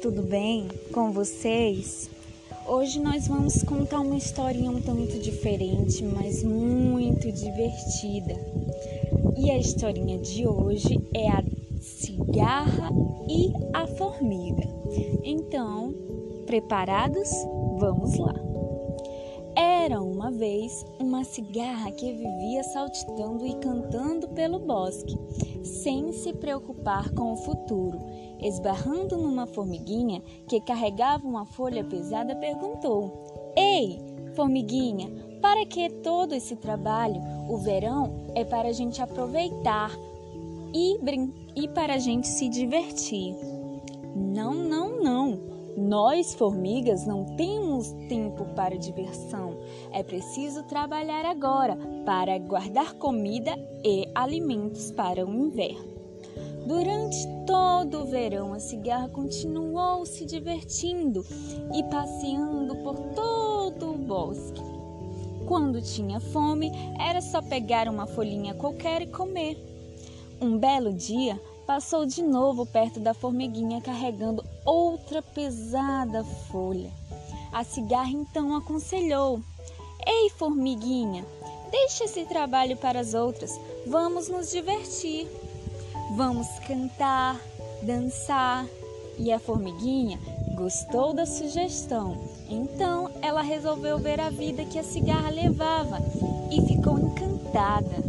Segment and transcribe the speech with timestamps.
[0.00, 2.10] tudo bem com vocês?
[2.66, 8.34] Hoje nós vamos contar uma historinha um tanto diferente, mas muito divertida.
[9.36, 11.42] E a historinha de hoje é a
[11.80, 12.90] cigarra
[13.28, 14.66] e a formiga.
[15.22, 15.94] Então,
[16.46, 17.30] preparados?
[17.78, 18.43] Vamos lá!
[19.84, 25.14] Era uma vez uma cigarra que vivia saltitando e cantando pelo bosque,
[25.62, 28.00] sem se preocupar com o futuro.
[28.40, 34.00] Esbarrando numa formiguinha que carregava uma folha pesada, perguntou: Ei,
[34.34, 35.10] formiguinha,
[35.42, 37.20] para que todo esse trabalho?
[37.50, 39.90] O verão é para a gente aproveitar
[40.72, 40.98] e,
[41.54, 43.36] e para a gente se divertir.
[44.16, 45.53] Não, não, não.
[45.76, 49.58] Nós, formigas, não temos tempo para diversão.
[49.92, 53.52] É preciso trabalhar agora para guardar comida
[53.84, 55.94] e alimentos para o inverno.
[56.66, 61.26] Durante todo o verão, a cigarra continuou se divertindo
[61.74, 64.62] e passeando por todo o bosque.
[65.46, 69.58] Quando tinha fome, era só pegar uma folhinha qualquer e comer.
[70.40, 76.90] Um belo dia, passou de novo perto da formiguinha carregando outra pesada folha.
[77.52, 79.40] A cigarra então aconselhou:
[80.06, 81.24] Ei, formiguinha,
[81.70, 85.28] deixa esse trabalho para as outras, vamos nos divertir.
[86.16, 87.40] Vamos cantar,
[87.82, 88.66] dançar.
[89.16, 90.18] E a formiguinha
[90.56, 92.16] gostou da sugestão.
[92.48, 95.98] Então ela resolveu ver a vida que a cigarra levava
[96.50, 98.04] e ficou encantada.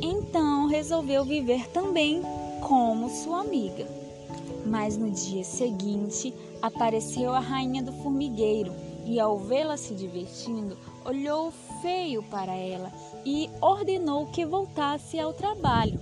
[0.00, 2.22] Então resolveu viver também
[2.62, 3.86] como sua amiga.
[4.64, 8.72] Mas no dia seguinte apareceu a rainha do formigueiro
[9.04, 11.52] e, ao vê-la se divertindo, olhou
[11.82, 12.92] feio para ela
[13.24, 15.98] e ordenou que voltasse ao trabalho.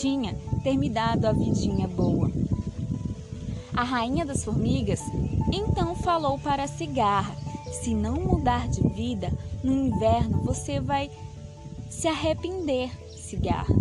[0.00, 2.30] Tinha terminado a vidinha boa.
[3.74, 5.00] A rainha das formigas
[5.52, 7.36] então falou para a cigarra:
[7.82, 9.30] se não mudar de vida,
[9.62, 11.10] no inverno você vai
[11.90, 13.74] se arrepender, cigarra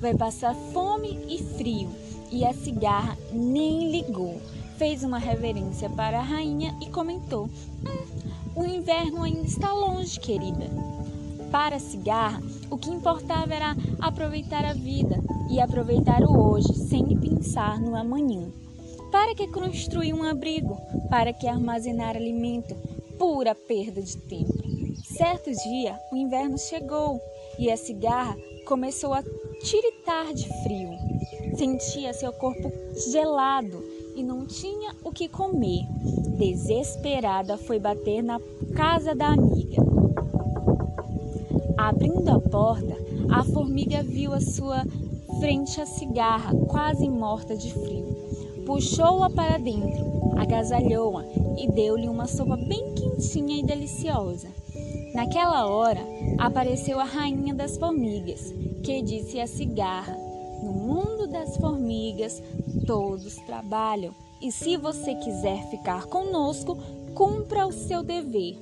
[0.00, 1.90] vai passar fome e frio.
[2.32, 4.40] E a cigarra nem ligou.
[4.76, 10.70] Fez uma reverência para a rainha e comentou: hum, O inverno ainda está longe, querida.
[11.50, 12.40] Para a cigarra,
[12.70, 15.16] o que importava era aproveitar a vida
[15.50, 18.48] e aproveitar o hoje sem pensar no amanhã.
[19.10, 20.78] Para que construir um abrigo?
[21.10, 22.76] Para que armazenar alimento?
[23.18, 24.70] Pura perda de tempo.
[25.02, 27.20] Certo dia, o inverno chegou
[27.58, 29.24] e a cigarra começou a
[29.60, 30.90] tiritar de frio.
[31.54, 32.72] Sentia seu corpo
[33.12, 33.84] gelado
[34.16, 35.86] e não tinha o que comer.
[36.36, 38.40] Desesperada, foi bater na
[38.74, 39.82] casa da amiga.
[41.76, 42.96] Abrindo a porta,
[43.30, 44.84] a formiga viu a sua
[45.38, 48.10] frente a cigarra, quase morta de frio.
[48.66, 51.24] Puxou-a para dentro, agasalhou-a
[51.58, 54.59] e deu-lhe uma sopa bem quentinha e deliciosa.
[55.14, 56.00] Naquela hora,
[56.38, 60.16] apareceu a rainha das formigas, que disse a cigarra:
[60.62, 62.42] No mundo das formigas,
[62.86, 66.78] todos trabalham, e se você quiser ficar conosco,
[67.14, 68.56] cumpra o seu dever.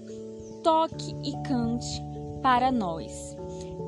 [0.62, 2.02] Toque e cante
[2.42, 3.36] para nós.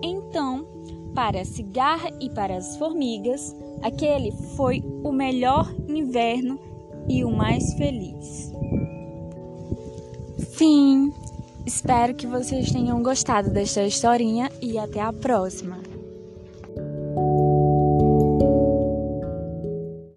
[0.03, 0.66] Então,
[1.15, 6.59] para a cigarra e para as formigas, aquele foi o melhor inverno
[7.09, 8.53] e o mais feliz.
[10.53, 11.12] Fim.
[11.72, 15.89] Espero que vocês tenham gostado desta historinha e até a próxima.